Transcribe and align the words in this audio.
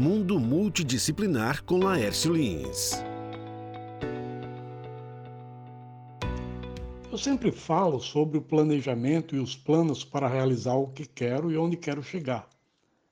Mundo 0.00 0.40
Multidisciplinar 0.40 1.62
com 1.64 1.76
Laércio 1.76 2.32
Lins. 2.32 2.92
Eu 7.12 7.18
sempre 7.18 7.52
falo 7.52 8.00
sobre 8.00 8.38
o 8.38 8.42
planejamento 8.42 9.36
e 9.36 9.38
os 9.38 9.54
planos 9.54 10.02
para 10.02 10.26
realizar 10.26 10.72
o 10.72 10.88
que 10.88 11.04
quero 11.04 11.52
e 11.52 11.58
onde 11.58 11.76
quero 11.76 12.02
chegar. 12.02 12.48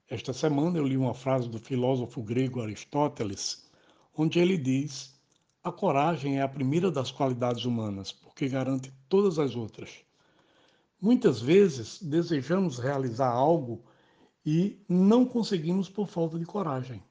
Esta 0.09 0.33
semana 0.33 0.79
eu 0.79 0.87
li 0.87 0.97
uma 0.97 1.13
frase 1.13 1.47
do 1.47 1.59
filósofo 1.59 2.23
grego 2.23 2.63
Aristóteles, 2.63 3.69
onde 4.17 4.39
ele 4.39 4.57
diz: 4.57 5.15
A 5.63 5.71
coragem 5.71 6.39
é 6.39 6.43
a 6.43 6.49
primeira 6.49 6.91
das 6.91 7.11
qualidades 7.11 7.67
humanas, 7.67 8.13
porque 8.13 8.49
garante 8.49 8.91
todas 9.11 9.39
as 9.39 9.55
outras. 9.55 9.91
Muitas 10.99 11.39
vezes 11.39 12.01
desejamos 12.01 12.79
realizar 12.79 13.29
algo 13.29 13.85
e 14.51 14.83
não 14.89 15.27
conseguimos 15.27 15.91
por 15.91 16.09
falta 16.09 16.39
de 16.39 16.47
coragem. 16.47 17.05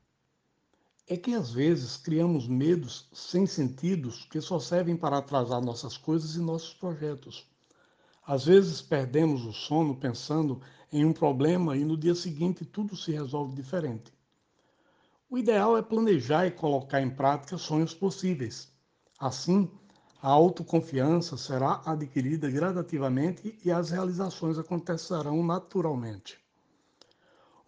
É 1.08 1.16
que 1.16 1.36
às 1.36 1.52
vezes 1.52 1.96
criamos 1.96 2.48
medos 2.48 3.08
sem 3.14 3.46
sentidos 3.46 4.26
que 4.26 4.42
só 4.42 4.60
servem 4.60 4.98
para 4.98 5.20
atrasar 5.20 5.62
nossas 5.62 5.98
coisas 5.98 6.34
e 6.36 6.40
nossos 6.40 6.74
projetos. 6.74 7.46
Às 8.26 8.46
vezes 8.46 8.82
perdemos 8.82 9.46
o 9.46 9.54
sono 9.54 9.96
pensando 9.96 10.60
em 10.92 11.06
um 11.06 11.14
problema 11.14 11.78
e 11.78 11.86
no 11.86 11.96
dia 11.96 12.16
seguinte 12.16 12.66
tudo 12.66 12.96
se 12.96 13.12
resolve 13.12 13.54
diferente. 13.54 14.12
O 15.30 15.38
ideal 15.38 15.78
é 15.78 15.84
planejar 15.84 16.48
e 16.48 16.52
colocar 16.52 17.04
em 17.04 17.12
prática 17.12 17.56
sonhos 17.56 17.94
possíveis. 17.94 18.68
Assim, 19.20 19.70
a 20.20 20.30
autoconfiança 20.30 21.38
será 21.38 21.84
adquirida 21.86 22.50
gradativamente 22.50 23.56
e 23.64 23.70
as 23.70 23.92
realizações 23.92 24.58
acontecerão 24.58 25.44
naturalmente. 25.44 26.47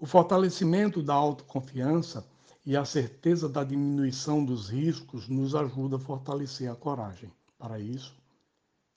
O 0.01 0.05
fortalecimento 0.05 1.03
da 1.03 1.13
autoconfiança 1.13 2.25
e 2.65 2.77
a 2.77 2.85
certeza 2.85 3.49
da 3.49 3.65
diminuição 3.65 4.45
dos 4.45 4.69
riscos 4.69 5.27
nos 5.27 5.53
ajuda 5.53 5.97
a 5.97 5.99
fortalecer 5.99 6.71
a 6.71 6.75
coragem. 6.75 7.29
Para 7.57 7.81
isso, 7.81 8.15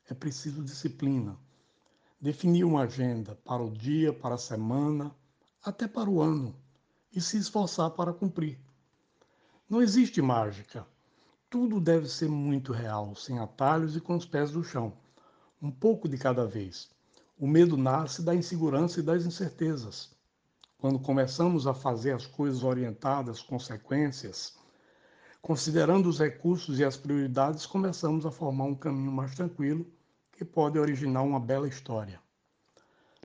é 0.09 0.14
preciso 0.14 0.62
disciplina. 0.62 1.36
Definir 2.20 2.62
uma 2.62 2.83
agenda 2.83 3.34
para 3.44 3.61
o 3.61 3.69
dia, 3.69 4.12
para 4.12 4.36
a 4.36 4.39
semana, 4.39 5.12
até 5.64 5.89
para 5.89 6.09
o 6.09 6.20
ano, 6.20 6.55
e 7.12 7.20
se 7.20 7.37
esforçar 7.37 7.91
para 7.91 8.12
cumprir. 8.12 8.61
Não 9.69 9.83
existe 9.83 10.22
mágica. 10.22 10.87
Tudo 11.50 11.81
deve 11.81 12.09
ser 12.09 12.28
muito 12.28 12.72
real, 12.72 13.16
sem 13.16 13.41
atalhos 13.41 13.97
e 13.97 14.00
com 14.00 14.14
os 14.14 14.25
pés 14.25 14.53
no 14.53 14.62
chão. 14.62 14.92
Um 15.61 15.72
pouco 15.72 16.09
de 16.09 16.16
cada 16.16 16.47
vez. 16.47 16.89
O 17.37 17.48
medo 17.48 17.77
nasce 17.77 18.22
da 18.22 18.37
insegurança 18.37 19.00
e 19.00 19.03
das 19.03 19.27
incertezas. 19.27 20.12
Quando 20.83 20.98
começamos 20.98 21.69
a 21.69 21.72
fazer 21.72 22.11
as 22.11 22.27
coisas 22.27 22.64
orientadas, 22.64 23.41
consequências, 23.41 24.58
considerando 25.41 26.08
os 26.08 26.19
recursos 26.19 26.80
e 26.80 26.84
as 26.84 26.97
prioridades, 26.97 27.64
começamos 27.66 28.27
a 28.27 28.33
formar 28.33 28.64
um 28.64 28.75
caminho 28.75 29.12
mais 29.12 29.33
tranquilo 29.33 29.86
que 30.33 30.44
pode 30.44 30.80
originar 30.80 31.22
uma 31.22 31.38
bela 31.38 31.69
história. 31.69 32.20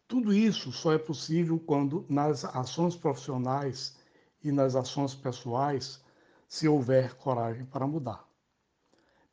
Tudo 0.08 0.32
isso 0.32 0.72
só 0.72 0.94
é 0.94 1.00
possível 1.00 1.60
quando, 1.60 2.06
nas 2.08 2.46
ações 2.46 2.96
profissionais 2.96 3.98
e 4.44 4.52
nas 4.52 4.76
ações 4.76 5.16
pessoais, 5.16 6.00
se 6.48 6.68
houver 6.68 7.16
coragem 7.16 7.66
para 7.66 7.88
mudar. 7.88 8.24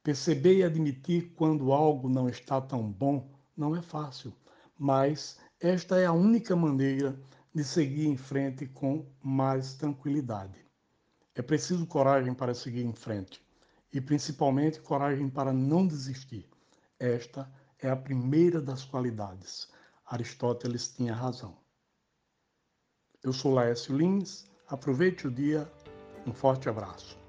Perceber 0.02 0.60
e 0.60 0.64
admitir 0.64 1.34
quando 1.36 1.74
algo 1.74 2.08
não 2.08 2.26
está 2.26 2.58
tão 2.58 2.90
bom 2.90 3.28
não 3.54 3.76
é 3.76 3.82
fácil, 3.82 4.32
mas 4.78 5.38
esta 5.60 5.98
é 5.98 6.06
a 6.06 6.12
única 6.14 6.56
maneira 6.56 7.14
de 7.54 7.62
seguir 7.62 8.06
em 8.06 8.16
frente 8.16 8.66
com 8.66 9.06
mais 9.22 9.74
tranquilidade. 9.74 10.58
É 11.34 11.42
preciso 11.42 11.86
coragem 11.86 12.34
para 12.34 12.54
seguir 12.54 12.84
em 12.84 12.92
frente 12.92 13.40
e 13.92 14.00
principalmente 14.00 14.80
coragem 14.80 15.30
para 15.30 15.52
não 15.52 15.86
desistir. 15.86 16.48
Esta 16.98 17.50
é 17.78 17.88
a 17.88 17.96
primeira 17.96 18.60
das 18.60 18.84
qualidades. 18.84 19.68
Aristóteles 20.04 20.88
tinha 20.88 21.14
razão. 21.14 21.56
Eu 23.22 23.32
sou 23.32 23.54
Laércio 23.54 23.96
Lins, 23.96 24.46
aproveite 24.68 25.26
o 25.26 25.30
dia, 25.30 25.70
um 26.26 26.32
forte 26.32 26.68
abraço. 26.68 27.23